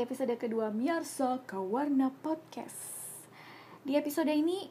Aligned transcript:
episode 0.00 0.32
kedua 0.40 0.72
Miarso 0.72 1.44
Kawarna 1.44 2.08
Podcast. 2.24 3.04
Di 3.84 4.00
episode 4.00 4.32
ini 4.32 4.64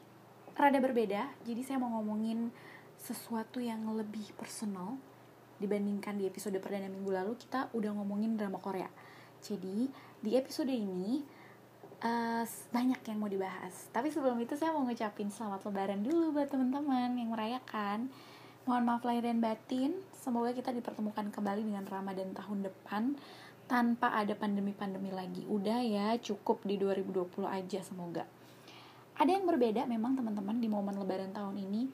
rada 0.58 0.82
berbeda 0.82 1.46
Jadi 1.46 1.62
saya 1.62 1.78
mau 1.78 1.94
ngomongin 2.02 2.50
sesuatu 2.98 3.62
yang 3.62 3.86
lebih 3.94 4.34
personal. 4.34 4.98
Dibandingkan 5.62 6.18
di 6.18 6.26
episode 6.26 6.58
perdana 6.58 6.90
minggu 6.90 7.14
lalu 7.14 7.38
Kita 7.38 7.70
udah 7.70 7.94
ngomongin 7.94 8.34
drama 8.34 8.58
Korea. 8.58 8.90
Jadi 9.38 9.86
di 10.18 10.34
episode 10.34 10.74
ini 10.74 11.22
uh, 12.02 12.42
Banyak 12.74 12.98
yang 13.06 13.18
mau 13.22 13.30
dibahas. 13.30 13.86
Tapi 13.94 14.10
sebelum 14.10 14.34
itu 14.42 14.58
saya 14.58 14.74
mau 14.74 14.82
ngucapin 14.82 15.30
selamat 15.30 15.62
lebaran 15.70 16.02
dulu 16.02 16.42
Buat 16.42 16.50
teman-teman 16.50 17.14
yang 17.14 17.30
merayakan. 17.30 18.10
Mohon 18.66 18.82
maaf 18.82 19.06
lahir 19.06 19.22
dan 19.30 19.38
batin. 19.38 19.94
Semoga 20.10 20.50
kita 20.50 20.74
dipertemukan 20.74 21.30
kembali 21.30 21.62
dengan 21.62 21.86
Ramadan 21.86 22.34
tahun 22.34 22.66
depan 22.66 23.14
tanpa 23.70 24.10
ada 24.10 24.34
pandemi-pandemi 24.34 25.14
lagi. 25.14 25.46
Udah 25.46 25.78
ya, 25.78 26.18
cukup 26.18 26.66
di 26.66 26.74
2020 26.74 27.46
aja 27.46 27.78
semoga. 27.86 28.26
Ada 29.14 29.38
yang 29.38 29.46
berbeda 29.46 29.86
memang 29.86 30.18
teman-teman 30.18 30.58
di 30.58 30.66
momen 30.66 30.98
lebaran 30.98 31.30
tahun 31.30 31.54
ini 31.54 31.86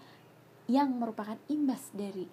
yang 0.73 0.97
merupakan 0.97 1.37
imbas 1.53 1.93
dari 1.93 2.25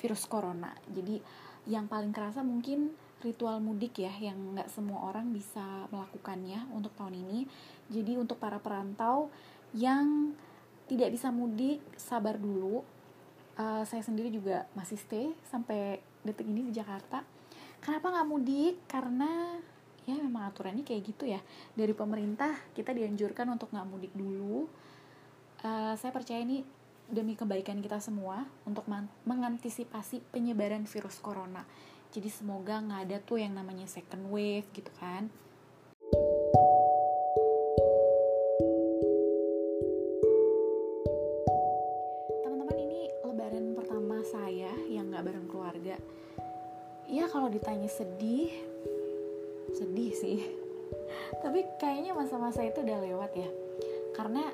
virus 0.00 0.24
corona. 0.24 0.72
Jadi 0.88 1.20
yang 1.68 1.84
paling 1.84 2.16
kerasa 2.16 2.40
mungkin 2.40 2.96
ritual 3.20 3.60
mudik 3.60 4.00
ya 4.00 4.14
yang 4.22 4.56
nggak 4.56 4.72
semua 4.72 5.10
orang 5.12 5.36
bisa 5.36 5.84
melakukannya 5.92 6.72
untuk 6.72 6.96
tahun 6.96 7.20
ini. 7.28 7.44
Jadi 7.92 8.16
untuk 8.16 8.40
para 8.40 8.56
perantau 8.56 9.28
yang 9.76 10.32
tidak 10.88 11.12
bisa 11.12 11.28
mudik, 11.28 11.84
sabar 12.00 12.40
dulu. 12.40 12.80
Uh, 13.58 13.82
saya 13.84 14.06
sendiri 14.06 14.30
juga 14.30 14.70
masih 14.72 14.96
stay 14.96 15.34
sampai 15.50 15.98
detik 16.22 16.46
ini 16.46 16.70
di 16.70 16.72
Jakarta 16.72 17.26
Kenapa 17.82 18.10
nggak 18.12 18.28
mudik? 18.28 18.74
Karena 18.86 19.58
ya 20.08 20.16
memang 20.16 20.48
aturannya 20.48 20.84
kayak 20.84 21.02
gitu 21.04 21.24
ya. 21.28 21.40
Dari 21.76 21.92
pemerintah 21.92 22.56
kita 22.72 22.96
dianjurkan 22.96 23.48
untuk 23.52 23.70
nggak 23.70 23.88
mudik 23.88 24.12
dulu. 24.16 24.66
Uh, 25.60 25.94
saya 25.98 26.14
percaya 26.14 26.40
ini 26.40 26.62
demi 27.08 27.32
kebaikan 27.34 27.80
kita 27.80 27.98
semua 28.04 28.44
untuk 28.68 28.84
mengantisipasi 29.24 30.20
penyebaran 30.28 30.84
virus 30.84 31.16
corona. 31.18 31.64
Jadi 32.12 32.28
semoga 32.28 32.80
nggak 32.80 33.00
ada 33.08 33.16
tuh 33.20 33.40
yang 33.40 33.56
namanya 33.56 33.88
second 33.88 34.28
wave 34.32 34.68
gitu 34.72 34.92
kan. 35.00 35.28
Ya 47.08 47.24
kalau 47.32 47.48
ditanya 47.48 47.88
sedih 47.88 48.52
sedih 49.72 50.12
sih. 50.16 50.38
Tapi 51.42 51.64
kayaknya 51.80 52.12
masa-masa 52.16 52.64
itu 52.64 52.80
udah 52.80 52.98
lewat 53.04 53.32
ya. 53.36 53.50
Karena 54.16 54.48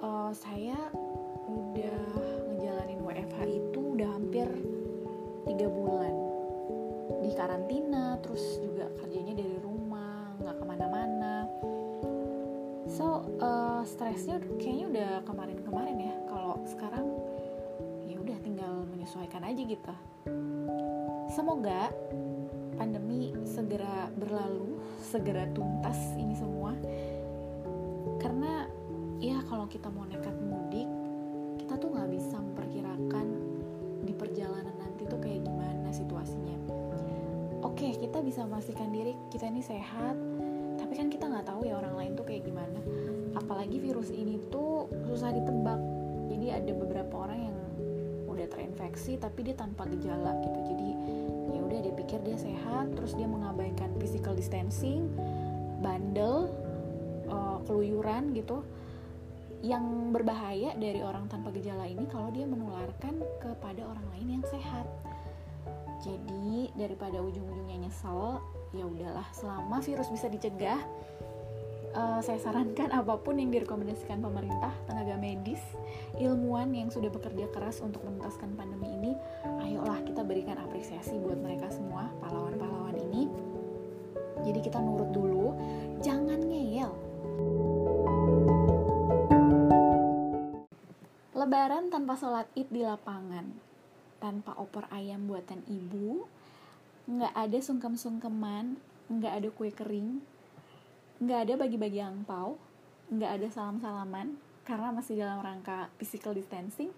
uh, 0.00 0.32
saya 0.32 0.76
udah 1.46 1.98
ngejalanin 2.52 3.00
WFH 3.00 3.38
itu 3.48 3.80
udah 3.96 4.08
hampir 4.12 4.48
tiga 5.48 5.68
bulan. 5.70 6.14
Di 7.22 7.30
karantina 7.32 8.18
terus 8.20 8.42
juga 8.60 8.90
kerjanya 9.00 9.34
dari 9.36 9.56
rumah 9.62 10.36
nggak 10.40 10.56
ke 10.60 10.64
mana-mana. 10.64 11.34
So 12.86 13.24
uh, 13.40 13.82
stresnya 13.88 14.40
kayaknya 14.60 14.86
udah 14.92 15.10
kemarin-kemarin 15.24 15.96
ya. 15.96 16.14
Kalau 16.28 16.60
sekarang 16.68 17.06
ya 18.06 18.16
udah 18.20 18.38
tinggal 18.44 18.84
menyesuaikan 18.86 19.42
aja 19.42 19.62
gitu 19.64 19.94
Semoga 21.36 21.92
pandemi 22.80 23.28
segera 23.44 24.08
berlalu, 24.16 24.80
segera 25.04 25.44
tuntas 25.52 26.16
ini 26.16 26.32
semua. 26.32 26.72
Karena 28.16 28.64
ya 29.20 29.44
kalau 29.44 29.68
kita 29.68 29.92
mau 29.92 30.08
nekat 30.08 30.32
mudik, 30.40 30.88
kita 31.60 31.76
tuh 31.76 31.92
nggak 31.92 32.08
bisa 32.08 32.40
memperkirakan 32.40 33.26
di 34.08 34.16
perjalanan 34.16 34.80
nanti 34.80 35.04
tuh 35.04 35.20
kayak 35.20 35.44
gimana 35.44 35.92
situasinya. 35.92 36.56
Oke, 37.68 37.92
kita 38.00 38.24
bisa 38.24 38.48
memastikan 38.48 38.88
diri 38.88 39.12
kita 39.28 39.52
ini 39.52 39.60
sehat, 39.60 40.16
tapi 40.80 40.96
kan 40.96 41.12
kita 41.12 41.28
nggak 41.28 41.52
tahu 41.52 41.68
ya 41.68 41.76
orang 41.76 42.00
lain 42.00 42.12
tuh 42.16 42.24
kayak 42.24 42.48
gimana. 42.48 42.80
Apalagi 43.36 43.76
virus 43.76 44.08
ini 44.08 44.40
tuh 44.48 44.88
susah 45.04 45.36
ditebak. 45.36 45.84
Jadi 46.32 46.46
ada 46.48 46.72
beberapa 46.72 47.28
orang 47.28 47.40
yang 47.44 47.56
udah 48.36 48.52
terinfeksi 48.52 49.16
tapi 49.16 49.48
dia 49.48 49.56
tanpa 49.56 49.88
gejala 49.88 50.36
gitu 50.44 50.60
jadi 50.68 50.88
ya 51.56 51.60
udah 51.64 51.78
dia 51.80 51.94
pikir 51.96 52.20
dia 52.20 52.36
sehat 52.36 52.92
terus 52.92 53.16
dia 53.16 53.24
mengabaikan 53.24 53.88
physical 53.96 54.36
distancing 54.36 55.08
bandel 55.80 56.52
uh, 57.32 57.58
keluyuran 57.64 58.36
gitu. 58.36 58.60
Yang 59.64 60.12
berbahaya 60.12 60.76
dari 60.76 61.00
orang 61.00 61.32
tanpa 61.32 61.48
gejala 61.56 61.88
ini 61.88 62.04
kalau 62.12 62.28
dia 62.28 62.44
menularkan 62.44 63.24
kepada 63.40 63.88
orang 63.88 64.04
lain 64.14 64.38
yang 64.38 64.44
sehat. 64.52 64.84
Jadi 66.04 66.70
daripada 66.76 67.18
ujung-ujungnya 67.24 67.88
nyesel 67.88 68.38
ya 68.76 68.84
udahlah 68.84 69.26
selama 69.32 69.80
virus 69.80 70.12
bisa 70.12 70.28
dicegah 70.28 70.78
uh, 71.96 72.20
saya 72.20 72.38
sarankan 72.38 72.92
apa 72.92 73.16
pun 73.18 73.40
yang 73.40 73.48
direkomendasikan 73.48 74.20
pemerintah, 74.20 74.70
tenaga 74.84 75.16
medis, 75.16 75.60
ilmuwan 76.20 76.70
yang 76.76 76.92
sudah 76.92 77.08
bekerja 77.08 77.48
keras 77.50 77.80
untuk 77.80 78.04
menuntaskan 78.04 78.52
pandemi 78.54 78.92
ini, 78.92 79.12
ayolah 79.64 80.04
kita 80.04 80.20
berikan 80.22 80.60
apresiasi 80.60 81.16
buat 81.16 81.40
mereka 81.40 81.72
semua, 81.72 82.12
pahlawan-pahlawan 82.20 82.96
ini. 83.10 83.32
Jadi 84.44 84.60
kita 84.60 84.78
nurut 84.78 85.10
dulu, 85.10 85.56
jangan 86.04 86.38
ngeyel. 86.44 86.92
Lebaran 91.32 91.88
tanpa 91.88 92.14
sholat 92.20 92.46
id 92.52 92.68
di 92.68 92.84
lapangan, 92.84 93.48
tanpa 94.20 94.52
opor 94.60 94.84
ayam 94.92 95.24
buatan 95.24 95.64
ibu, 95.66 96.28
nggak 97.08 97.32
ada 97.32 97.58
sungkem-sungkeman, 97.62 98.76
nggak 99.06 99.32
ada 99.32 99.48
kue 99.54 99.70
kering, 99.70 100.20
nggak 101.22 101.40
ada 101.48 101.54
bagi-bagi 101.56 102.00
angpau 102.02 102.60
nggak 103.12 103.30
ada 103.40 103.48
salam-salaman 103.48 104.36
karena 104.66 104.88
masih 104.90 105.14
dalam 105.16 105.40
rangka 105.40 105.88
physical 105.96 106.34
distancing 106.34 106.90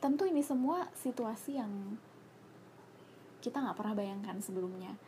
tentu 0.00 0.28
ini 0.28 0.40
semua 0.44 0.88
situasi 0.96 1.60
yang 1.60 1.72
kita 3.46 3.62
nggak 3.62 3.78
pernah 3.78 3.94
bayangkan 3.94 4.36
sebelumnya. 4.42 4.98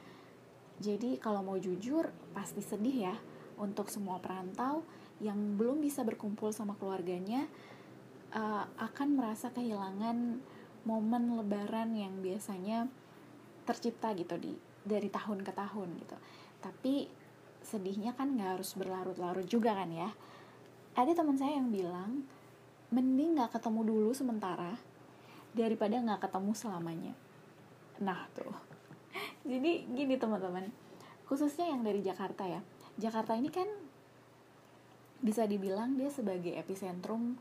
Jadi 0.79 1.19
kalau 1.19 1.43
mau 1.43 1.59
jujur 1.59 2.07
pasti 2.31 2.63
sedih 2.63 3.11
ya 3.11 3.17
untuk 3.59 3.91
semua 3.91 4.23
perantau 4.23 4.87
yang 5.19 5.59
belum 5.59 5.83
bisa 5.83 6.07
berkumpul 6.07 6.55
sama 6.55 6.79
keluarganya 6.79 7.51
uh, 8.31 8.63
akan 8.79 9.19
merasa 9.19 9.51
kehilangan 9.51 10.39
momen 10.87 11.25
lebaran 11.35 11.99
yang 11.99 12.23
biasanya 12.23 12.87
tercipta 13.67 14.15
gitu 14.15 14.39
di 14.39 14.55
dari 14.87 15.11
tahun 15.11 15.43
ke 15.43 15.53
tahun 15.53 15.99
gitu. 15.99 16.17
Tapi 16.63 17.11
sedihnya 17.63 18.15
kan 18.17 18.35
nggak 18.35 18.61
harus 18.61 18.75
berlarut-larut 18.79 19.47
juga 19.47 19.75
kan 19.77 19.91
ya. 19.93 20.11
Ada 20.99 21.15
teman 21.15 21.39
saya 21.39 21.59
yang 21.59 21.71
bilang 21.71 22.27
mending 22.89 23.37
nggak 23.37 23.61
ketemu 23.61 23.81
dulu 23.85 24.11
sementara 24.17 24.81
daripada 25.53 26.01
nggak 26.01 26.29
ketemu 26.29 26.53
selamanya. 26.57 27.15
Nah 28.01 28.27
tuh. 28.33 28.55
Jadi 29.51 29.89
gini 29.93 30.15
teman-teman. 30.17 30.71
Khususnya 31.29 31.69
yang 31.69 31.85
dari 31.85 32.01
Jakarta 32.01 32.49
ya. 32.49 32.61
Jakarta 32.99 33.37
ini 33.37 33.53
kan 33.53 33.69
bisa 35.19 35.45
dibilang 35.45 35.99
dia 35.99 36.09
sebagai 36.15 36.55
epicentrum 36.55 37.35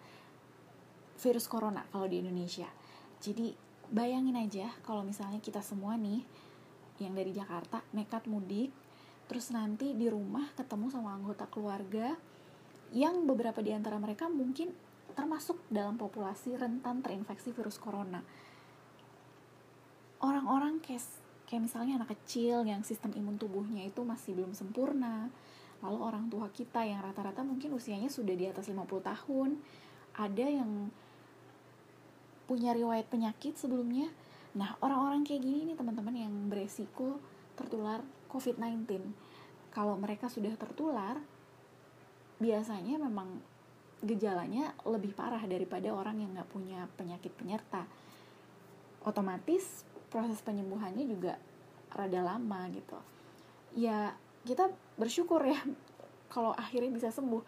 virus 1.17 1.45
corona 1.49 1.85
kalau 1.89 2.05
di 2.05 2.21
Indonesia. 2.21 2.69
Jadi 3.21 3.53
bayangin 3.89 4.37
aja 4.37 4.69
kalau 4.83 5.01
misalnya 5.01 5.39
kita 5.39 5.63
semua 5.63 5.95
nih 5.95 6.21
yang 6.97 7.13
dari 7.13 7.31
Jakarta 7.33 7.85
nekat 7.93 8.25
mudik 8.25 8.73
terus 9.27 9.51
nanti 9.51 9.91
di 9.91 10.07
rumah 10.07 10.47
ketemu 10.55 10.87
sama 10.91 11.15
anggota 11.15 11.47
keluarga 11.51 12.15
yang 12.95 13.27
beberapa 13.27 13.59
di 13.59 13.75
antara 13.75 13.99
mereka 13.99 14.31
mungkin 14.31 14.71
termasuk 15.17 15.59
dalam 15.67 15.99
populasi 15.99 16.55
rentan 16.55 17.03
terinfeksi 17.03 17.51
virus 17.51 17.81
corona. 17.81 18.23
Orang-orang 20.21 20.79
kayak, 20.79 21.03
kayak 21.49 21.67
misalnya 21.67 21.99
anak 22.01 22.13
kecil 22.13 22.63
yang 22.63 22.85
sistem 22.85 23.11
imun 23.17 23.35
tubuhnya 23.35 23.85
itu 23.85 24.01
masih 24.05 24.37
belum 24.37 24.53
sempurna, 24.53 25.29
lalu 25.81 25.99
orang 26.01 26.29
tua 26.29 26.49
kita 26.53 26.85
yang 26.85 27.01
rata-rata 27.01 27.41
mungkin 27.41 27.73
usianya 27.73 28.09
sudah 28.09 28.33
di 28.33 28.45
atas 28.49 28.69
50 28.69 28.87
tahun, 29.03 29.57
ada 30.17 30.45
yang 30.45 30.89
punya 32.47 32.71
riwayat 32.73 33.05
penyakit 33.11 33.59
sebelumnya. 33.59 34.09
Nah, 34.57 34.79
orang-orang 34.81 35.21
kayak 35.27 35.43
gini 35.43 35.73
nih 35.73 35.77
teman-teman 35.77 36.15
yang 36.15 36.33
beresiko 36.49 37.21
tertular 37.53 38.01
COVID-19. 38.29 38.85
Kalau 39.73 39.95
mereka 39.99 40.27
sudah 40.27 40.53
tertular, 40.55 41.19
biasanya 42.37 43.01
memang 43.01 43.39
gejalanya 44.05 44.77
lebih 44.85 45.17
parah 45.17 45.41
daripada 45.49 45.89
orang 45.89 46.21
yang 46.21 46.31
nggak 46.37 46.49
punya 46.51 46.85
penyakit 46.95 47.33
penyerta. 47.33 47.89
Otomatis 49.01 49.87
proses 50.13 50.39
penyembuhannya 50.45 51.07
juga 51.09 51.41
rada 51.91 52.21
lama 52.21 52.67
gitu. 52.71 52.99
Ya 53.73 54.13
kita 54.47 54.71
bersyukur 54.95 55.43
ya 55.43 55.59
kalau 56.33 56.55
akhirnya 56.55 56.95
bisa 56.95 57.11
sembuh 57.11 57.43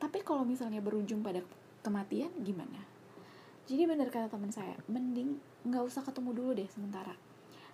tapi 0.00 0.24
kalau 0.24 0.48
misalnya 0.48 0.80
berujung 0.80 1.20
pada 1.20 1.44
kematian 1.84 2.32
gimana 2.40 2.80
jadi 3.68 3.84
benar 3.84 4.08
kata 4.08 4.32
teman 4.32 4.48
saya 4.48 4.80
mending 4.88 5.36
nggak 5.68 5.84
usah 5.84 6.00
ketemu 6.00 6.30
dulu 6.32 6.50
deh 6.56 6.68
sementara 6.72 7.12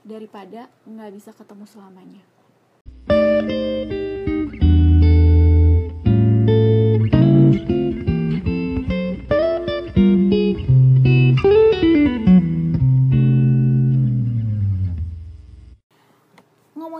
daripada 0.03 0.67
nggak 0.85 1.11
bisa 1.15 1.31
ketemu 1.31 1.65
selamanya 1.71 2.23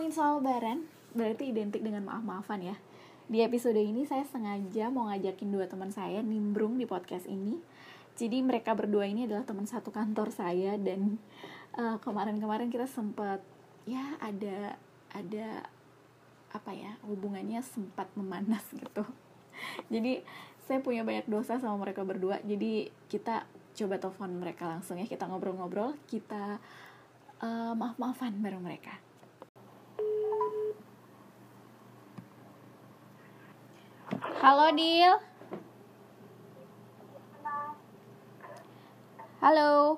ngomongin 0.05 0.21
soal 0.21 0.43
berarti 1.17 1.49
identik 1.49 1.81
dengan 1.81 2.05
maaf-maafan 2.05 2.61
ya. 2.61 2.77
Di 3.25 3.41
episode 3.41 3.81
ini 3.81 4.05
saya 4.05 4.27
sengaja 4.29 4.93
mau 4.93 5.09
ngajakin 5.09 5.49
dua 5.49 5.65
teman 5.65 5.89
saya 5.89 6.21
nimbrung 6.21 6.77
di 6.77 6.85
podcast 6.85 7.25
ini. 7.25 7.57
Jadi 8.13 8.45
mereka 8.45 8.77
berdua 8.77 9.09
ini 9.09 9.25
adalah 9.25 9.49
teman 9.49 9.65
satu 9.65 9.89
kantor 9.89 10.29
saya 10.29 10.77
dan 10.77 11.17
uh, 11.81 11.97
kemarin-kemarin 12.05 12.69
kita 12.69 12.85
sempat 12.85 13.41
ya 13.89 14.21
ada 14.21 14.77
ada 15.17 15.65
apa 16.55 16.71
ya 16.71 16.95
hubungannya 17.03 17.59
sempat 17.67 18.07
memanas 18.15 18.63
gitu 18.81 19.03
jadi 19.91 20.23
saya 20.65 20.81
punya 20.81 21.03
banyak 21.03 21.27
dosa 21.27 21.59
sama 21.59 21.83
mereka 21.83 22.07
berdua 22.07 22.39
jadi 22.47 22.89
kita 23.11 23.45
coba 23.75 23.99
telepon 23.99 24.39
mereka 24.39 24.71
langsung 24.71 24.97
ya 25.03 25.05
kita 25.11 25.27
ngobrol-ngobrol 25.27 25.99
kita 26.07 26.63
uh, 27.43 27.75
maaf-maafan 27.75 28.39
bareng 28.39 28.63
mereka 28.63 28.95
Halo 34.45 34.69
Dil. 34.77 35.17
Halo. 39.41 39.97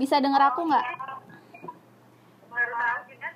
Bisa 0.00 0.16
dengar 0.16 0.48
aku 0.48 0.64
nggak? 0.64 0.80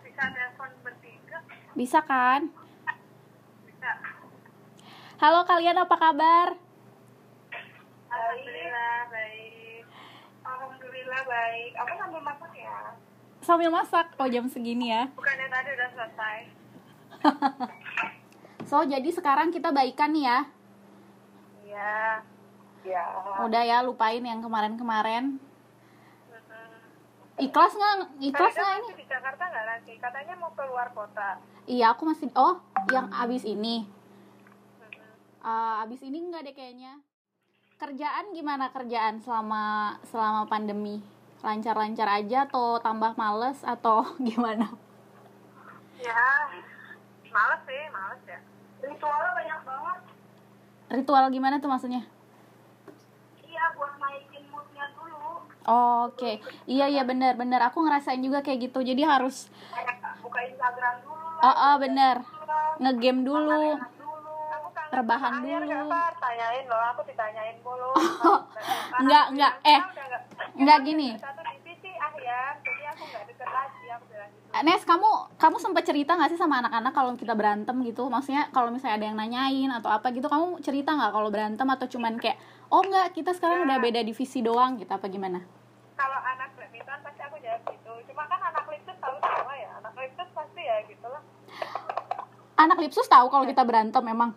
bisa 0.01 0.35
telepon 0.35 0.73
bertiga. 0.81 1.39
Bisa 1.79 2.03
kan? 2.03 2.51
Bisa. 3.63 3.91
Halo 5.23 5.47
kalian 5.47 5.79
apa 5.79 5.95
kabar? 5.95 6.59
Alhamdulillah 8.11 9.07
baik. 9.07 9.87
Alhamdulillah 10.43 11.23
baik. 11.23 11.71
Aku 11.79 11.93
sambil 11.95 12.23
masak 12.27 12.53
ya. 12.59 12.79
Sambil 13.39 13.71
masak. 13.71 14.07
Oh 14.19 14.27
jam 14.27 14.51
segini 14.51 14.91
ya. 14.91 15.07
Bukannya 15.15 15.47
tadi 15.47 15.69
udah 15.79 15.89
selesai. 15.95 16.39
So 18.69 18.85
jadi 18.85 19.09
sekarang 19.09 19.49
kita 19.49 19.73
baikan 19.73 20.13
nih 20.13 20.29
ya. 20.29 20.39
Iya. 21.65 22.21
Ya. 22.85 23.05
Udah 23.41 23.65
ya 23.65 23.81
lupain 23.81 24.21
yang 24.21 24.45
kemarin-kemarin. 24.45 25.41
Ikhlas 27.39 27.71
nggak? 27.71 28.19
Ikhlas 28.19 28.55
nggak 28.59 28.75
ini? 28.83 28.89
di 28.99 29.07
Jakarta 29.07 29.43
nggak 29.47 29.65
nanti? 29.71 29.93
Katanya 30.03 30.35
mau 30.35 30.51
keluar 30.59 30.91
kota. 30.91 31.39
Iya 31.71 31.95
aku 31.95 32.03
masih. 32.11 32.35
Oh 32.35 32.59
yang 32.91 33.07
abis 33.15 33.47
ini. 33.47 33.87
Uh, 35.39 35.87
abis 35.87 36.03
ini 36.03 36.19
nggak 36.19 36.51
deh 36.51 36.55
kayaknya. 36.59 36.99
Kerjaan 37.79 38.35
gimana 38.35 38.75
kerjaan 38.75 39.23
selama 39.23 39.95
selama 40.11 40.51
pandemi? 40.51 40.99
Lancar-lancar 41.39 42.11
aja 42.11 42.51
atau 42.51 42.83
tambah 42.83 43.15
males 43.15 43.63
atau 43.63 44.03
gimana? 44.29 44.75
Ya. 46.03 46.51
Males 47.31 47.63
sih, 47.71 47.83
males 47.95 48.23
ya. 48.27 48.41
Ritualnya 48.83 49.31
banyak 49.31 49.61
banget. 49.63 49.99
Ritual 50.91 51.25
gimana 51.31 51.63
tuh 51.63 51.71
maksudnya? 51.71 52.03
Iya, 53.47 53.65
buat 53.79 53.95
naikin 54.03 54.43
moodnya 54.51 54.91
dulu. 54.99 55.47
Oh, 55.69 56.09
Oke, 56.09 56.41
iya 56.65 56.89
iya 56.89 57.05
benar 57.05 57.37
benar. 57.37 57.61
Aku 57.69 57.85
ngerasain 57.85 58.25
juga 58.25 58.41
kayak 58.41 58.73
gitu. 58.73 58.81
Jadi 58.81 59.05
harus, 59.05 59.53
buka 60.25 60.41
Instagram 60.49 61.05
dulu. 61.05 61.45
oh, 61.45 61.57
oh 61.69 61.75
benar, 61.77 62.25
lah. 62.25 62.81
ngegame 62.81 63.21
dulu. 63.21 63.77
Rebahan 64.89 65.45
dulu. 65.45 65.93
Tanyain 66.17 66.65
loh, 66.65 66.81
aku 66.97 67.05
ditanyain 67.05 67.61
mulu. 67.61 67.93
Enggak, 69.05 69.37
enggak. 69.37 69.53
Eh, 69.63 69.81
enggak 70.57 70.79
gini. 70.89 71.13
Bilang 71.13 71.37
gitu. 73.77 74.65
Nes, 74.65 74.83
kamu 74.83 75.39
kamu 75.39 75.57
sempat 75.61 75.85
cerita 75.87 76.17
nggak 76.17 76.35
sih 76.35 76.41
sama 76.41 76.65
anak-anak 76.65 76.93
kalau 76.97 77.13
kita 77.15 77.37
berantem 77.37 77.77
gitu? 77.85 78.09
Maksudnya 78.09 78.49
kalau 78.51 78.73
misalnya 78.73 78.97
ada 78.97 79.07
yang 79.13 79.19
nanyain 79.21 79.71
atau 79.71 79.93
apa 79.93 80.09
gitu, 80.11 80.27
kamu 80.27 80.59
cerita 80.65 80.97
nggak 80.97 81.13
kalau 81.13 81.29
berantem 81.29 81.69
atau 81.69 81.87
cuman 81.87 82.17
kayak, 82.17 82.41
oh 82.73 82.81
enggak, 82.83 83.13
kita 83.13 83.37
sekarang 83.37 83.69
udah 83.69 83.79
beda 83.79 84.01
divisi 84.03 84.41
doang 84.41 84.81
gitu 84.81 84.91
apa 84.91 85.07
gimana? 85.07 85.58
Kalau 85.99 86.19
anak 86.23 86.55
badminton 86.55 86.99
pasti 87.03 87.21
aku 87.27 87.37
jawab 87.43 87.63
gitu. 87.67 87.93
Cuma 88.07 88.23
kan 88.31 88.39
anak 88.39 88.65
lipsus 88.71 88.97
tahu 89.03 89.17
semua 89.19 89.55
ya. 89.59 89.71
Anak 89.83 89.95
lipsus 89.99 90.29
pasti 90.31 90.63
ya 90.63 90.77
gitu 90.87 91.07
lah. 91.11 91.23
Anak 92.59 92.83
Lipsus 92.83 93.07
tahu 93.07 93.31
kalau 93.31 93.47
kita 93.47 93.63
berantem 93.63 94.03
memang. 94.03 94.35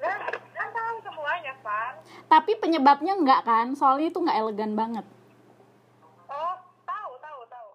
Nah, 0.00 0.18
kan 0.56 0.68
tahu 0.72 0.96
semuanya, 1.04 1.52
Fan. 1.60 2.00
Tapi 2.32 2.56
penyebabnya 2.56 3.12
enggak 3.12 3.44
kan? 3.44 3.76
Soalnya 3.76 4.08
itu 4.08 4.24
nggak 4.24 4.38
elegan 4.40 4.72
banget. 4.72 5.04
Oh, 6.24 6.56
tahu, 6.88 7.12
tahu, 7.20 7.40
tahu. 7.44 7.68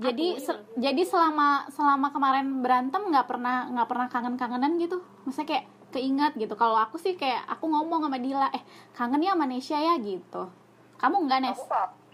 Jadi 0.00 0.40
se- 0.40 0.64
jadi 0.80 1.04
selama 1.04 1.68
selama 1.68 2.08
kemarin 2.08 2.64
berantem 2.64 3.12
nggak 3.12 3.28
pernah 3.28 3.68
nggak 3.76 3.88
pernah 3.92 4.08
kangen-kangenan 4.08 4.80
gitu. 4.80 5.04
Maksudnya 5.28 5.48
kayak 5.52 5.64
keingat 5.92 6.32
gitu. 6.40 6.56
Kalau 6.56 6.80
aku 6.80 6.96
sih 6.96 7.12
kayak 7.12 7.44
aku 7.44 7.68
ngomong 7.68 8.08
sama 8.08 8.16
Dila, 8.16 8.48
eh 8.56 8.64
kangen 8.96 9.20
ya 9.20 9.36
sama 9.36 9.44
Nesya 9.44 9.78
ya 9.84 9.94
gitu. 10.00 10.48
Kamu 10.96 11.28
enggak 11.28 11.44
Nes? 11.44 11.60
Aku. 11.60 12.07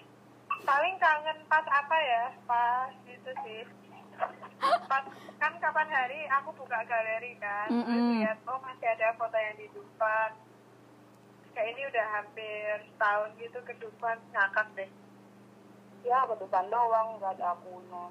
Paling 0.64 0.96
kangen 0.96 1.38
pas 1.44 1.66
apa 1.68 1.96
ya? 2.00 2.24
Pas 2.48 2.92
itu 3.04 3.30
sih. 3.44 3.62
Pas 4.88 5.04
kan 5.36 5.52
kapan 5.60 5.88
hari 5.92 6.24
aku 6.40 6.56
buka 6.56 6.80
galeri 6.88 7.36
kan. 7.36 7.68
Terus 7.68 7.84
Mm-mm. 7.84 8.16
lihat 8.24 8.40
oh 8.48 8.58
masih 8.64 8.88
ada 8.88 9.12
foto 9.20 9.36
yang 9.36 9.56
di 9.60 9.68
Dufan. 9.76 10.32
Kayak 11.54 11.68
ini 11.76 11.82
udah 11.86 12.06
hampir 12.18 12.70
setahun 12.88 13.30
gitu 13.38 13.58
ke 13.62 13.72
Dufan 13.76 14.18
ngakak 14.32 14.68
deh. 14.72 14.90
Ya 16.02 16.24
ke 16.24 16.34
Dufan 16.40 16.66
doang 16.72 17.20
nggak 17.20 17.36
ada 17.38 17.54
akunya. 17.54 18.04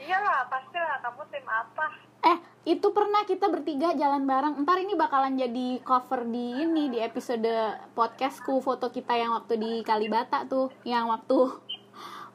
Iyalah 0.00 0.46
pastilah 0.46 1.02
kamu 1.02 1.22
tim 1.34 1.46
apa? 1.50 1.86
Eh, 2.20 2.38
itu 2.76 2.88
pernah 2.92 3.26
kita 3.26 3.50
bertiga 3.50 3.96
jalan 3.96 4.24
bareng. 4.28 4.62
Ntar 4.62 4.78
ini 4.80 4.94
bakalan 4.94 5.34
jadi 5.34 5.82
cover 5.82 6.28
di 6.28 6.62
ini 6.62 6.92
di 6.92 6.98
episode 7.02 7.48
podcastku 7.96 8.60
foto 8.62 8.92
kita 8.92 9.16
yang 9.18 9.34
waktu 9.34 9.58
di 9.58 9.72
Kalibata 9.82 10.46
tuh, 10.46 10.70
yang 10.86 11.10
waktu 11.10 11.36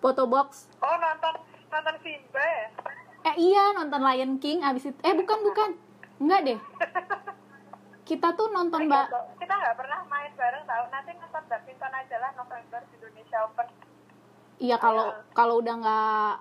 foto 0.06 0.30
box. 0.30 0.70
Oh 0.86 0.96
nonton 1.02 1.34
nonton 1.74 1.96
Simba 2.06 2.38
ya? 2.46 2.68
Eh 3.26 3.36
iya 3.42 3.74
nonton 3.74 4.06
Lion 4.06 4.38
King 4.38 4.62
abis 4.62 4.94
itu. 4.94 5.00
Eh 5.02 5.18
bukan 5.18 5.42
bukan, 5.42 5.70
enggak 6.22 6.40
deh. 6.46 6.60
Kita 8.10 8.38
tuh 8.38 8.54
nonton 8.54 8.86
mbak. 8.86 9.10
Kita 9.42 9.50
nggak 9.50 9.76
pernah 9.82 10.06
main 10.06 10.30
bareng 10.38 10.62
tau. 10.70 10.86
Nanti 10.94 11.10
nonton 11.18 11.44
badminton 11.50 11.90
aja 11.90 12.16
lah 12.22 12.32
November 12.38 12.86
di 12.86 12.94
Indonesia 13.02 13.38
Open. 13.50 13.68
Iya 14.62 14.78
kalau 14.78 15.10
kalau 15.34 15.58
udah 15.58 15.74
nggak 15.82 16.34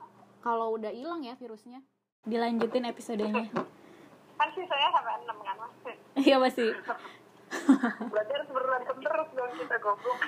kalau 0.45 0.77
udah 0.77 0.93
hilang 0.93 1.25
ya 1.25 1.33
virusnya. 1.41 1.81
Dilanjutin 2.29 2.85
episodenya. 2.85 3.49
Kan 4.37 4.49
sisanya 4.53 4.89
sampai 4.93 5.25
6 5.25 5.41
kan 5.41 5.57
mas? 5.57 5.73
Iya 6.21 6.37
masih. 6.37 6.69
Berarti 8.13 8.33
harus 8.37 8.51
berantem 8.53 8.97
terus 9.01 9.29
dong 9.33 9.53
kita 9.57 9.77
goblok. 9.81 10.19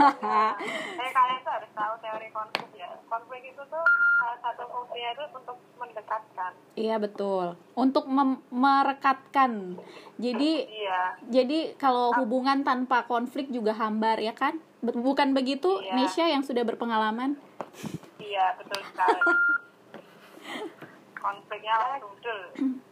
eh 1.04 1.10
kalian 1.12 1.40
tuh 1.44 1.52
harus 1.52 1.70
tahu 1.76 1.94
teori 2.00 2.28
konflik 2.32 2.70
ya. 2.76 2.88
Konflik 3.06 3.42
itu 3.52 3.62
tuh 3.68 3.84
salah 4.20 4.38
satu 4.40 4.62
fungsinya 4.68 5.10
itu 5.12 5.24
untuk 5.36 5.56
mendekatkan. 5.76 6.52
Iya 6.76 6.96
betul. 6.96 7.46
Untuk 7.76 8.04
merekatkan. 8.50 9.80
Jadi 10.16 10.52
Iya. 10.70 11.00
Jadi 11.30 11.58
kalau 11.76 12.12
hubungan 12.16 12.64
tanpa 12.64 13.04
konflik 13.04 13.52
juga 13.52 13.76
hambar 13.76 14.18
ya 14.20 14.32
kan? 14.32 14.58
Bukan 14.80 15.36
begitu 15.36 15.80
Iya. 15.84 15.92
Nesya 15.96 16.26
yang 16.32 16.42
sudah 16.44 16.64
berpengalaman? 16.64 17.36
Iya 18.16 18.56
betul 18.56 18.80
sekali. 18.88 19.20
Konfliknya 21.20 21.76
langsung. 21.76 22.80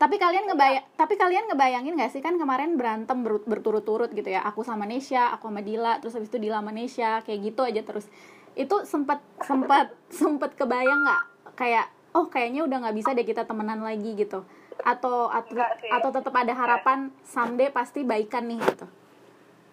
Tapi 0.00 0.16
kalian 0.16 0.48
ngebayang 0.48 0.96
tapi 0.96 1.20
kalian 1.20 1.44
ngebayangin 1.52 2.00
gak 2.00 2.08
sih 2.16 2.24
kan 2.24 2.40
kemarin 2.40 2.80
berantem 2.80 3.20
ber- 3.20 3.44
berturut-turut 3.44 4.08
gitu 4.16 4.32
ya. 4.32 4.40
Aku 4.48 4.64
sama 4.64 4.88
Nesya, 4.88 5.28
aku 5.36 5.52
sama 5.52 5.60
Dila, 5.60 6.00
terus 6.00 6.16
habis 6.16 6.32
itu 6.32 6.40
Dila 6.40 6.64
sama 6.64 6.72
Nesya, 6.72 7.20
kayak 7.20 7.52
gitu 7.52 7.60
aja 7.68 7.84
terus. 7.84 8.08
Itu 8.56 8.88
sempat 8.88 9.20
sempat 9.44 9.92
sempat 10.20 10.56
kebayang 10.56 11.04
nggak 11.04 11.22
kayak 11.52 11.92
oh 12.16 12.32
kayaknya 12.32 12.64
udah 12.64 12.80
nggak 12.80 12.96
bisa 12.96 13.12
deh 13.12 13.28
kita 13.28 13.44
temenan 13.44 13.84
lagi 13.84 14.16
gitu. 14.16 14.40
Atau 14.80 15.28
atau, 15.28 15.60
atau 15.68 16.10
tetap 16.16 16.32
ada 16.32 16.56
harapan 16.56 17.12
someday 17.20 17.68
pasti 17.68 18.00
baikan 18.00 18.48
nih 18.48 18.56
gitu. 18.56 18.88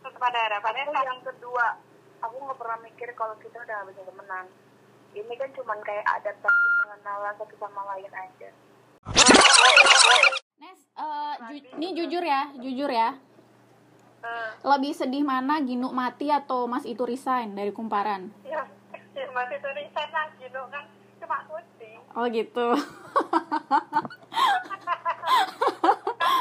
Tetap 0.03 0.23
ada 0.27 0.39
harapannya. 0.51 0.91
Yang 0.91 1.23
kedua, 1.23 1.79
aku 2.19 2.35
nggak 2.35 2.59
pernah 2.59 2.77
mikir 2.83 3.15
kalau 3.15 3.39
kita 3.39 3.63
udah 3.63 3.79
bisa 3.87 4.03
temenan. 4.03 4.51
Ini 5.15 5.33
kan 5.39 5.49
cuman 5.55 5.79
kayak 5.87 6.03
adaptasi 6.19 6.67
pengenalan 6.83 7.33
satu 7.39 7.55
sama 7.55 7.95
lain 7.95 8.11
aja. 8.11 8.51
Eh, 10.97 11.33
ju- 11.47 11.69
ini 11.75 11.87
jujur 11.93 12.23
ya, 12.23 12.49
jujur 12.55 12.89
ya. 12.89 13.13
Eh, 14.19 14.49
Lebih 14.63 14.91
sedih 14.91 15.21
mana 15.21 15.61
Ginu 15.61 15.89
mati 15.91 16.27
atau 16.27 16.65
Mas 16.65 16.83
itu 16.83 17.03
resign 17.03 17.53
dari 17.53 17.69
kumparan? 17.69 18.33
ya, 18.43 18.65
ya 19.13 19.25
masih 19.29 19.57
tulisan 19.59 20.09
lagi 20.09 20.35
gitu 20.39 20.61
kan 20.67 20.83
cuma 21.17 21.37
kucing 21.43 21.97
Oh 22.11 22.25
gitu. 22.27 22.67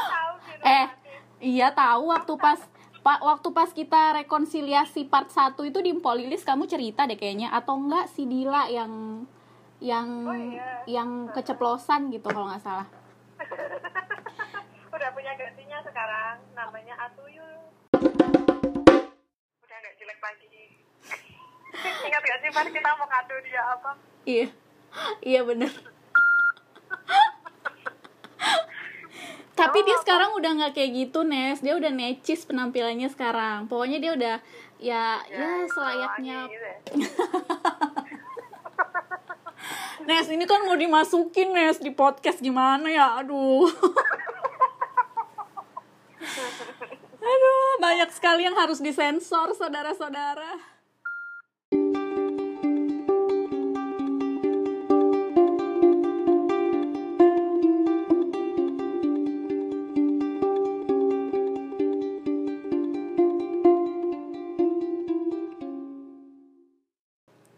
tahu 0.07 0.33
eh, 0.67 0.87
mati. 0.87 1.11
iya 1.43 1.69
tahu 1.71 2.03
waktu 2.11 2.33
pas 2.37 2.61
Pak 2.99 3.23
waktu 3.23 3.49
pas 3.51 3.71
kita 3.71 4.03
rekonsiliasi 4.17 5.07
part 5.07 5.31
1 5.31 5.63
itu 5.63 5.79
di 5.79 5.95
Polilis 5.95 6.43
kamu 6.43 6.67
cerita 6.67 7.05
deh 7.05 7.15
kayaknya 7.15 7.49
atau 7.51 7.79
enggak 7.79 8.09
si 8.09 8.25
Dila 8.25 8.67
yang 8.67 9.23
yang 9.79 10.09
Oh, 10.23 10.35
iya. 10.35 10.83
yang 10.91 11.11
keceplosan 11.31 12.09
gitu 12.11 12.27
kalau 12.27 12.49
nggak 12.49 12.61
salah. 12.61 12.89
Sekarang 15.97 16.37
namanya 16.53 16.93
Atuyul 17.09 17.57
udah 19.65 19.77
nggak 19.81 19.95
jelek 19.97 20.21
lagi 20.21 20.45
ingat 22.13 22.21
gak 22.21 22.39
sih 22.45 22.53
pas 22.53 22.69
kita 22.69 22.91
mau 23.01 23.09
kado 23.09 23.37
dia 23.41 23.65
apa 23.65 23.97
Iya. 24.27 24.51
Iya 25.23 25.47
bener. 25.47 25.71
Tapi 29.55 29.79
dia 29.87 29.97
sekarang 30.03 30.35
udah 30.35 30.51
nggak 30.59 30.75
kayak 30.75 30.91
gitu, 30.99 31.23
Nes. 31.23 31.63
Dia 31.63 31.79
udah 31.79 31.95
necis 31.95 32.43
penampilannya 32.43 33.07
sekarang. 33.07 33.71
Pokoknya 33.71 34.03
dia 34.03 34.13
udah 34.19 34.37
ya 34.83 35.23
ya, 35.31 35.63
selayaknya. 35.71 36.39
wangi 36.51 36.59
gitu 36.59 36.67
ya. 36.67 36.77
Nes, 40.11 40.27
ini 40.27 40.43
kan 40.43 40.67
mau 40.67 40.75
dimasukin, 40.75 41.55
Nes, 41.55 41.79
di 41.79 41.95
podcast 41.95 42.43
gimana 42.43 42.91
ya? 42.91 43.23
Aduh. 43.23 43.71
Aduh, 47.27 47.71
banyak 47.83 48.06
sekali 48.17 48.49
yang 48.49 48.57
harus 48.57 48.81
disensor, 48.81 49.53
saudara-saudara. 49.53 50.57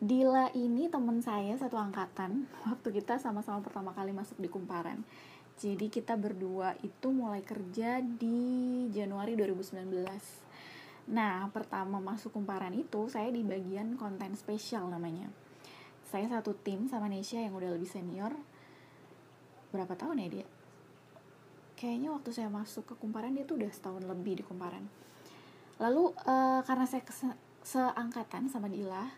Dila 0.02 0.50
ini 0.58 0.90
temen 0.90 1.22
saya 1.22 1.54
satu 1.54 1.78
angkatan 1.78 2.50
waktu 2.66 2.88
kita 2.98 3.22
sama-sama 3.22 3.62
pertama 3.62 3.94
kali 3.94 4.10
masuk 4.10 4.42
di 4.42 4.50
Kumparan. 4.50 5.06
Jadi 5.58 5.86
kita 5.86 6.18
berdua 6.18 6.74
itu 6.82 7.10
mulai 7.14 7.46
kerja 7.46 8.02
di 8.02 8.86
Januari 8.90 9.38
2019. 9.38 10.47
Nah, 11.08 11.48
pertama 11.48 11.98
masuk 12.04 12.36
Kumparan 12.36 12.76
itu 12.76 13.08
saya 13.08 13.32
di 13.32 13.40
bagian 13.40 13.96
konten 13.96 14.36
spesial 14.36 14.92
namanya. 14.92 15.32
Saya 16.08 16.28
satu 16.28 16.52
tim 16.52 16.88
sama 16.88 17.08
Nesha 17.08 17.40
yang 17.40 17.56
udah 17.56 17.72
lebih 17.72 17.88
senior. 17.88 18.32
Berapa 19.72 19.96
tahun 19.96 20.24
ya 20.24 20.28
dia? 20.40 20.46
Kayaknya 21.80 22.08
waktu 22.12 22.30
saya 22.32 22.48
masuk 22.52 22.92
ke 22.92 22.94
Kumparan 23.00 23.32
dia 23.32 23.48
tuh 23.48 23.56
udah 23.56 23.72
setahun 23.72 24.04
lebih 24.04 24.40
di 24.40 24.44
Kumparan. 24.44 24.84
Lalu 25.80 26.12
eh, 26.12 26.60
karena 26.64 26.84
saya 26.84 27.00
kese- 27.04 27.40
seangkatan 27.64 28.48
sama 28.52 28.68
Dila, 28.68 29.08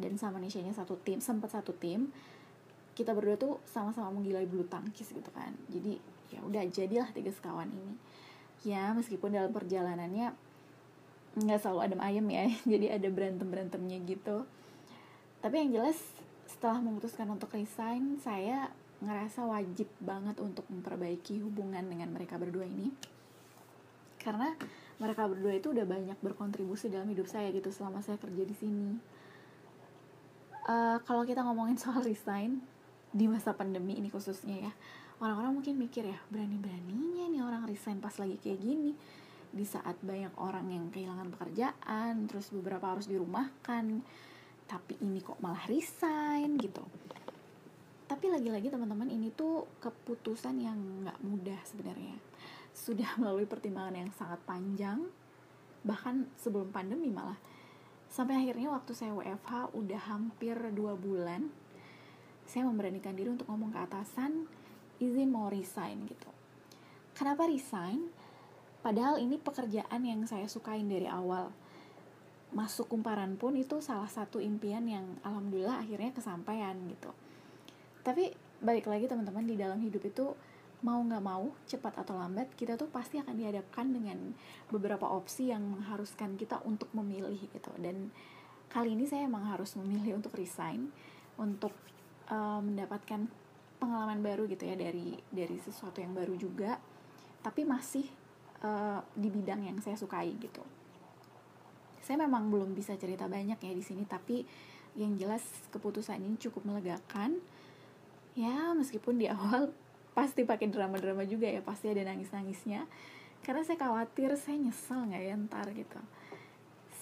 dan 0.00 0.16
sama 0.16 0.40
Nesha-nya 0.40 0.72
satu 0.72 0.96
tim, 0.96 1.20
sempat 1.20 1.52
satu 1.52 1.76
tim. 1.76 2.08
Kita 2.96 3.12
berdua 3.12 3.36
tuh 3.36 3.60
sama-sama 3.68 4.08
menggilai 4.10 4.48
bulu 4.48 4.64
tangkis 4.66 5.12
gitu 5.12 5.30
kan. 5.30 5.52
Jadi 5.68 6.00
ya 6.32 6.40
udah 6.42 6.64
jadilah 6.66 7.12
tiga 7.12 7.30
sekawan 7.30 7.68
ini. 7.68 7.94
Ya 8.64 8.90
meskipun 8.96 9.36
dalam 9.36 9.52
perjalanannya 9.52 10.32
nggak 11.38 11.58
selalu 11.62 11.80
adem 11.86 12.00
ayem 12.02 12.26
ya, 12.30 12.46
jadi 12.76 12.86
ada 12.98 13.08
berantem 13.10 13.46
berantemnya 13.46 13.98
gitu. 14.06 14.46
Tapi 15.40 15.54
yang 15.66 15.70
jelas 15.80 15.98
setelah 16.50 16.82
memutuskan 16.82 17.30
untuk 17.30 17.54
resign, 17.54 18.18
saya 18.20 18.68
ngerasa 19.00 19.48
wajib 19.48 19.88
banget 20.02 20.36
untuk 20.42 20.68
memperbaiki 20.68 21.40
hubungan 21.40 21.86
dengan 21.86 22.12
mereka 22.12 22.36
berdua 22.36 22.68
ini. 22.68 22.92
Karena 24.20 24.52
mereka 25.00 25.24
berdua 25.24 25.56
itu 25.56 25.72
udah 25.72 25.88
banyak 25.88 26.18
berkontribusi 26.20 26.92
dalam 26.92 27.08
hidup 27.08 27.24
saya 27.24 27.48
gitu 27.54 27.72
selama 27.72 28.04
saya 28.04 28.20
kerja 28.20 28.44
di 28.44 28.52
sini 28.52 28.90
Eh, 30.70 30.98
kalau 31.02 31.26
kita 31.26 31.42
ngomongin 31.42 31.74
soal 31.82 32.04
resign 32.04 32.62
di 33.10 33.26
masa 33.26 33.50
pandemi 33.56 33.98
ini 33.98 34.06
khususnya 34.06 34.70
ya 34.70 34.72
orang-orang 35.18 35.58
mungkin 35.58 35.74
mikir 35.74 36.06
ya 36.06 36.18
berani-beraninya 36.30 37.26
nih 37.26 37.42
orang 37.42 37.66
resign 37.66 37.98
pas 37.98 38.14
lagi 38.22 38.38
kayak 38.38 38.62
gini 38.62 38.94
di 39.50 39.66
saat 39.66 39.98
banyak 40.02 40.34
orang 40.38 40.66
yang 40.70 40.86
kehilangan 40.94 41.30
pekerjaan 41.34 42.30
terus 42.30 42.54
beberapa 42.54 42.94
harus 42.94 43.10
dirumahkan 43.10 44.02
tapi 44.70 44.94
ini 45.02 45.18
kok 45.18 45.42
malah 45.42 45.66
resign 45.66 46.54
gitu. 46.62 46.86
Tapi 48.06 48.26
lagi-lagi 48.30 48.70
teman-teman 48.70 49.10
ini 49.10 49.34
tuh 49.34 49.66
keputusan 49.82 50.62
yang 50.62 50.78
nggak 51.02 51.18
mudah 51.26 51.58
sebenarnya. 51.66 52.14
Sudah 52.70 53.10
melalui 53.20 53.50
pertimbangan 53.50 53.98
yang 53.98 54.10
sangat 54.14 54.38
panjang 54.46 55.10
bahkan 55.82 56.30
sebelum 56.38 56.70
pandemi 56.70 57.10
malah. 57.10 57.38
Sampai 58.10 58.38
akhirnya 58.38 58.70
waktu 58.70 58.94
saya 58.94 59.14
WFH 59.14 59.74
udah 59.74 60.00
hampir 60.10 60.54
dua 60.74 60.94
bulan 60.94 61.50
saya 62.50 62.66
memberanikan 62.66 63.14
diri 63.14 63.30
untuk 63.30 63.46
ngomong 63.46 63.70
ke 63.70 63.78
atasan 63.78 64.50
izin 64.98 65.30
mau 65.30 65.46
resign 65.46 66.02
gitu. 66.10 66.26
Kenapa 67.14 67.46
resign 67.46 68.10
padahal 68.80 69.20
ini 69.20 69.36
pekerjaan 69.36 70.02
yang 70.04 70.24
saya 70.24 70.48
sukain 70.48 70.88
dari 70.88 71.06
awal. 71.06 71.52
Masuk 72.50 72.90
kumparan 72.90 73.38
pun 73.38 73.54
itu 73.54 73.78
salah 73.78 74.10
satu 74.10 74.42
impian 74.42 74.82
yang 74.88 75.06
alhamdulillah 75.22 75.80
akhirnya 75.80 76.10
kesampaian 76.10 76.74
gitu. 76.90 77.14
Tapi 78.02 78.34
balik 78.60 78.90
lagi 78.90 79.06
teman-teman 79.06 79.46
di 79.46 79.56
dalam 79.56 79.78
hidup 79.80 80.02
itu 80.04 80.34
mau 80.80 81.00
nggak 81.04 81.24
mau 81.24 81.52
cepat 81.68 82.00
atau 82.00 82.16
lambat 82.16 82.48
kita 82.56 82.80
tuh 82.80 82.88
pasti 82.88 83.20
akan 83.20 83.36
dihadapkan 83.36 83.92
dengan 83.92 84.32
beberapa 84.72 85.04
opsi 85.04 85.52
yang 85.52 85.60
mengharuskan 85.60 86.40
kita 86.40 86.64
untuk 86.64 86.88
memilih 86.96 87.36
gitu. 87.36 87.72
Dan 87.76 88.08
kali 88.72 88.96
ini 88.96 89.04
saya 89.04 89.28
emang 89.28 89.44
harus 89.44 89.76
memilih 89.76 90.16
untuk 90.16 90.32
resign 90.36 90.88
untuk 91.36 91.72
uh, 92.32 92.60
mendapatkan 92.64 93.28
pengalaman 93.80 94.20
baru 94.20 94.48
gitu 94.48 94.68
ya 94.68 94.76
dari 94.76 95.20
dari 95.28 95.56
sesuatu 95.60 96.00
yang 96.00 96.16
baru 96.16 96.32
juga. 96.36 96.80
Tapi 97.40 97.64
masih 97.64 98.08
uh, 98.64 99.00
di 99.16 99.28
bidang 99.28 99.64
yang 99.64 99.78
saya 99.80 99.96
sukai 99.96 100.32
gitu. 100.36 100.62
Saya 102.00 102.16
memang 102.26 102.48
belum 102.48 102.72
bisa 102.72 102.96
cerita 102.96 103.28
banyak 103.28 103.60
ya 103.60 103.72
di 103.72 103.84
sini 103.84 104.02
tapi 104.08 104.42
yang 104.98 105.14
jelas 105.14 105.44
keputusan 105.70 106.20
ini 106.20 106.36
cukup 106.40 106.66
melegakan. 106.66 107.38
Ya 108.34 108.72
meskipun 108.72 109.20
di 109.20 109.30
awal 109.30 109.70
pasti 110.18 110.42
pakai 110.42 110.68
drama-drama 110.68 111.22
juga 111.24 111.46
ya 111.46 111.62
pasti 111.62 111.92
ada 111.92 112.04
nangis-nangisnya. 112.06 112.84
Karena 113.40 113.64
saya 113.64 113.80
khawatir 113.80 114.36
saya 114.36 114.60
nyesel 114.60 115.08
nggak 115.08 115.22
ya 115.22 115.34
ntar 115.48 115.66
gitu. 115.72 116.00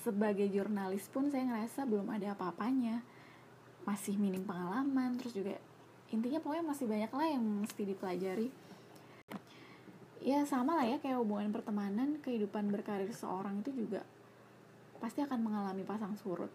Sebagai 0.07 0.47
jurnalis 0.47 1.11
pun 1.11 1.27
saya 1.29 1.43
ngerasa 1.49 1.89
belum 1.89 2.07
ada 2.15 2.39
apa-apanya. 2.39 3.03
Masih 3.83 4.21
minim 4.21 4.45
pengalaman 4.45 5.17
terus 5.17 5.33
juga 5.35 5.57
intinya 6.09 6.41
pokoknya 6.41 6.65
masih 6.65 6.87
banyak 6.89 7.13
lah 7.13 7.27
yang 7.29 7.45
mesti 7.45 7.83
dipelajari 7.85 8.49
ya 10.23 10.43
sama 10.45 10.79
lah 10.79 10.87
ya 10.87 10.99
kayak 10.99 11.23
hubungan 11.23 11.55
pertemanan 11.55 12.19
kehidupan 12.23 12.71
berkarir 12.75 13.11
seorang 13.15 13.63
itu 13.63 13.71
juga 13.87 14.03
pasti 14.99 15.23
akan 15.23 15.39
mengalami 15.39 15.87
pasang 15.87 16.19
surut. 16.19 16.51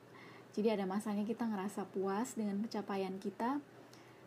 Jadi 0.53 0.69
ada 0.69 0.85
masanya 0.85 1.25
kita 1.25 1.47
ngerasa 1.47 1.87
puas 1.89 2.35
dengan 2.35 2.59
pencapaian 2.61 3.15
kita 3.17 3.63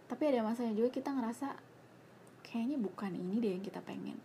tapi 0.07 0.23
ada 0.31 0.47
masanya 0.47 0.73
juga 0.73 0.89
kita 0.95 1.11
ngerasa 1.13 1.59
kayaknya 2.47 2.79
bukan 2.79 3.13
ini 3.13 3.43
deh 3.43 3.53
yang 3.59 3.65
kita 3.65 3.83
pengen. 3.83 4.19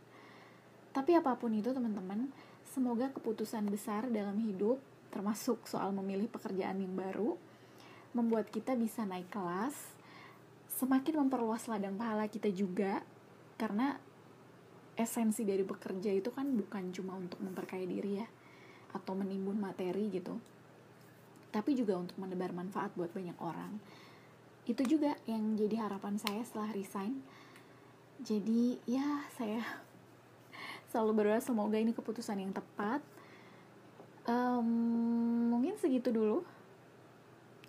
Tapi 0.91 1.15
apa 1.17 1.35
pun 1.35 1.51
itu 1.55 1.71
teman-teman 1.71 2.31
semoga 2.71 3.11
keputusan 3.11 3.67
besar 3.67 4.07
dalam 4.07 4.39
hidup 4.39 4.79
termasuk 5.11 5.67
soal 5.67 5.91
memilih 5.91 6.31
pekerjaan 6.31 6.79
yang 6.79 6.95
baru 6.95 7.35
membuat 8.15 8.47
kita 8.47 8.79
bisa 8.79 9.03
naik 9.03 9.27
kelas 9.27 9.75
semakin 10.71 11.27
memperluas 11.27 11.67
ladang 11.67 11.99
pahala 11.99 12.25
kita 12.31 12.47
juga 12.47 13.03
karena 13.59 13.99
esensi 14.99 15.47
dari 15.47 15.63
bekerja 15.63 16.11
itu 16.11 16.29
kan 16.31 16.47
bukan 16.51 16.91
cuma 16.91 17.15
untuk 17.15 17.39
memperkaya 17.39 17.87
diri 17.87 18.21
ya 18.21 18.27
atau 18.91 19.15
menimbun 19.15 19.55
materi 19.55 20.11
gitu 20.11 20.35
tapi 21.51 21.75
juga 21.75 21.99
untuk 21.99 22.15
menebar 22.15 22.55
manfaat 22.55 22.95
buat 22.95 23.11
banyak 23.11 23.35
orang. 23.43 23.75
Itu 24.63 24.87
juga 24.87 25.19
yang 25.27 25.59
jadi 25.59 25.83
harapan 25.83 26.15
saya 26.15 26.41
setelah 26.47 26.71
resign. 26.71 27.19
Jadi 28.23 28.79
ya 28.87 29.27
saya 29.35 29.59
selalu 30.89 31.11
berdoa 31.21 31.43
semoga 31.43 31.75
ini 31.75 31.91
keputusan 31.91 32.39
yang 32.39 32.55
tepat. 32.55 33.03
Em, 34.25 34.67
mungkin 35.51 35.75
segitu 35.75 36.09
dulu 36.15 36.47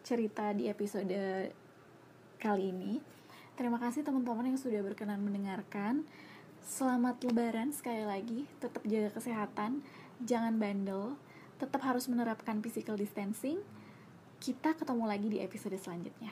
cerita 0.06 0.54
di 0.54 0.70
episode 0.70 1.50
kali 2.38 2.70
ini. 2.70 3.02
Terima 3.58 3.82
kasih 3.82 4.06
teman-teman 4.06 4.54
yang 4.54 4.58
sudah 4.58 4.78
berkenan 4.80 5.20
mendengarkan 5.20 6.06
Selamat 6.62 7.18
lebaran 7.26 7.74
sekali 7.74 8.06
lagi, 8.06 8.46
tetap 8.62 8.86
jaga 8.86 9.10
kesehatan, 9.10 9.82
jangan 10.22 10.54
bandel, 10.62 11.18
tetap 11.58 11.82
harus 11.82 12.06
menerapkan 12.06 12.62
physical 12.62 12.94
distancing. 12.94 13.58
Kita 14.38 14.78
ketemu 14.78 15.04
lagi 15.10 15.26
di 15.26 15.38
episode 15.42 15.74
selanjutnya. 15.74 16.31